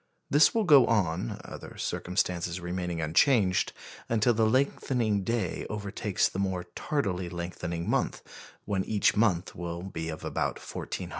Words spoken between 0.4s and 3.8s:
will go on (other circumstances remaining unchanged)